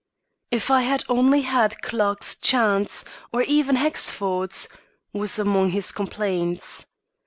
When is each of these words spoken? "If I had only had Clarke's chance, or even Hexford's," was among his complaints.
"If 0.49 0.71
I 0.71 0.81
had 0.81 1.03
only 1.09 1.41
had 1.41 1.83
Clarke's 1.83 2.35
chance, 2.35 3.05
or 3.31 3.43
even 3.43 3.75
Hexford's," 3.75 4.67
was 5.13 5.37
among 5.37 5.69
his 5.69 5.91
complaints. 5.91 6.87